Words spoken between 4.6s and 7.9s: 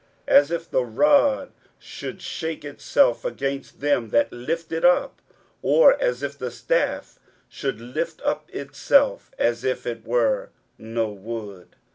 it up, or as if the staff should